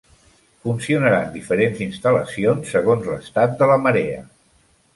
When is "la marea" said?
3.75-4.27